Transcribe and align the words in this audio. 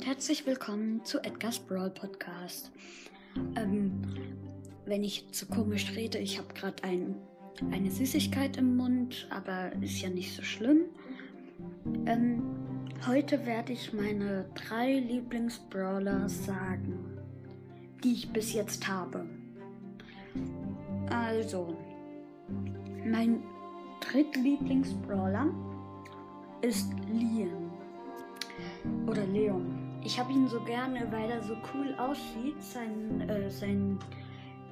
und 0.00 0.06
herzlich 0.06 0.46
willkommen 0.46 1.04
zu 1.04 1.18
Edgar's 1.22 1.58
Brawl 1.58 1.90
Podcast. 1.90 2.72
Ähm, 3.54 4.02
wenn 4.86 5.04
ich 5.04 5.26
so 5.30 5.44
komisch 5.44 5.94
rede, 5.94 6.16
ich 6.16 6.38
habe 6.38 6.54
gerade 6.54 6.82
ein, 6.84 7.16
eine 7.70 7.90
Süßigkeit 7.90 8.56
im 8.56 8.78
Mund, 8.78 9.28
aber 9.28 9.70
ist 9.82 10.00
ja 10.00 10.08
nicht 10.08 10.34
so 10.34 10.40
schlimm. 10.40 10.86
Ähm, 12.06 12.42
heute 13.06 13.44
werde 13.44 13.74
ich 13.74 13.92
meine 13.92 14.48
drei 14.54 15.00
Lieblingsbrawler 15.00 16.30
sagen, 16.30 17.18
die 18.02 18.14
ich 18.14 18.32
bis 18.32 18.54
jetzt 18.54 18.88
habe. 18.88 19.26
Also, 21.10 21.76
mein 23.04 23.42
drittlieblingsbrawler 24.00 25.52
ist 26.62 26.88
Liam. 27.12 27.70
Oder 29.06 29.26
Leon. 29.26 29.89
Ich 30.02 30.18
habe 30.18 30.32
ihn 30.32 30.48
so 30.48 30.60
gerne, 30.60 31.06
weil 31.10 31.30
er 31.30 31.42
so 31.42 31.54
cool 31.74 31.94
aussieht, 31.98 32.60
sein, 32.62 33.28
äh, 33.28 33.50
sein 33.50 33.98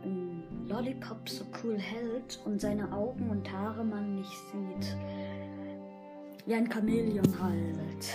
ähm, 0.04 0.42
Lollipop 0.68 1.28
so 1.28 1.44
cool 1.62 1.78
hält 1.78 2.40
und 2.44 2.60
seine 2.60 2.90
Augen 2.92 3.28
und 3.30 3.50
Haare 3.50 3.84
man 3.84 4.16
nicht 4.16 4.32
sieht. 4.52 4.96
Wie 6.46 6.54
ein 6.54 6.70
Chamäleon 6.70 7.42
halt. 7.42 8.14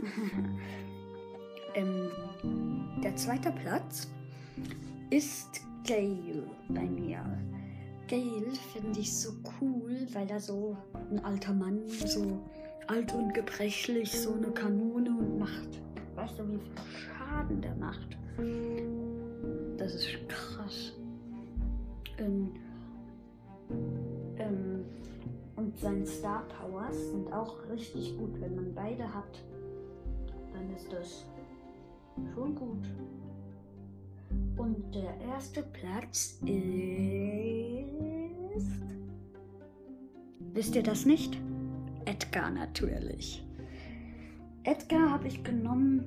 ähm, 1.74 2.10
der 3.02 3.16
zweite 3.16 3.52
Platz 3.52 4.08
ist 5.08 5.62
Gail 5.84 6.46
bei 6.68 6.84
mir. 6.84 7.24
Gail 8.06 8.52
finde 8.72 9.00
ich 9.00 9.16
so 9.16 9.30
cool, 9.60 10.06
weil 10.12 10.28
er 10.28 10.40
so 10.40 10.76
ein 11.10 11.24
alter 11.24 11.54
Mann 11.54 11.80
so 11.88 12.38
alt 12.86 13.14
und 13.14 13.32
gebrechlich 13.32 14.10
so 14.12 14.34
eine 14.34 14.50
Kanone 14.50 15.10
und 15.10 15.38
macht. 15.38 15.79
Weißt 16.20 16.38
du, 16.38 16.46
wie 16.50 16.58
viel 16.58 16.68
Schaden 17.16 17.62
der 17.62 17.74
macht? 17.76 18.18
Das 19.78 19.94
ist 19.94 20.06
krass. 20.28 20.92
Ähm, 22.18 22.50
ähm, 24.36 24.84
und 25.56 25.78
seine 25.78 26.04
Star 26.04 26.44
Powers 26.48 27.10
sind 27.12 27.32
auch 27.32 27.66
richtig 27.70 28.18
gut. 28.18 28.38
Wenn 28.38 28.54
man 28.54 28.74
beide 28.74 29.04
hat, 29.04 29.42
dann 30.52 30.70
ist 30.76 30.92
das 30.92 31.24
schon 32.34 32.54
gut. 32.54 32.86
Und 34.58 34.94
der 34.94 35.18
erste 35.22 35.62
Platz 35.62 36.38
ist. 36.44 36.50
Wisst 40.52 40.76
ihr 40.76 40.82
das 40.82 41.06
nicht? 41.06 41.40
Edgar 42.04 42.50
natürlich. 42.50 43.42
Edgar 44.70 45.10
habe 45.10 45.26
ich 45.26 45.42
genommen 45.42 46.04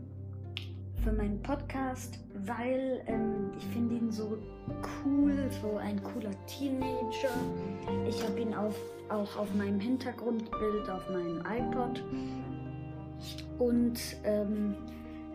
für 1.03 1.11
meinen 1.11 1.41
Podcast, 1.41 2.19
weil 2.45 3.03
ähm, 3.07 3.51
ich 3.57 3.65
finde 3.65 3.95
ihn 3.95 4.09
so 4.09 4.37
cool, 5.03 5.49
so 5.61 5.75
ein 5.75 6.01
cooler 6.01 6.31
Teenager. 6.45 7.35
Ich 8.07 8.23
habe 8.23 8.39
ihn 8.39 8.53
auf, 8.53 8.73
auch 9.09 9.35
auf 9.35 9.53
meinem 9.55 9.81
Hintergrundbild 9.81 10.89
auf 10.89 11.09
meinem 11.09 11.39
iPod. 11.39 12.05
Und 13.59 13.99
ähm, 14.23 14.75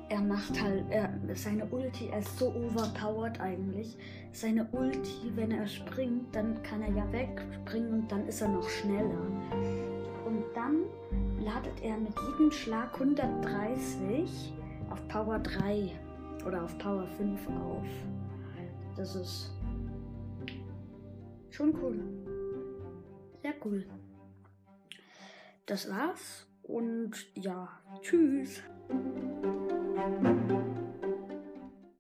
er 0.09 0.23
macht 0.23 0.63
halt, 0.63 0.87
er, 0.89 1.13
seine 1.35 1.67
Ulti, 1.67 2.09
er 2.11 2.21
ist 2.21 2.39
so 2.39 2.47
overpowered 2.47 3.39
eigentlich. 3.43 3.99
Seine 4.33 4.67
Ulti, 4.73 5.33
wenn 5.35 5.51
er 5.51 5.67
springt, 5.67 6.35
dann 6.35 6.63
kann 6.63 6.81
er 6.81 6.93
ja 6.93 7.13
wegspringen 7.13 7.93
und 7.93 8.11
dann 8.11 8.27
ist 8.27 8.41
er 8.41 8.49
noch 8.49 8.71
schneller 8.71 9.21
ladet 11.59 11.83
er 11.83 11.97
mit 11.97 12.15
jedem 12.21 12.53
Schlag 12.53 12.95
130 12.95 14.55
auf 14.91 15.09
Power 15.09 15.41
3 15.41 15.91
oder 16.47 16.63
auf 16.63 16.79
Power 16.79 17.05
5 17.17 17.49
auf. 17.49 17.87
Das 18.97 19.17
ist 19.17 19.51
schon 21.51 21.75
cool. 21.83 21.99
Sehr 23.43 23.55
cool. 23.65 23.85
Das 25.67 25.91
war's 25.91 26.47
und 26.63 27.13
ja, 27.35 27.69
tschüss. 28.03 28.63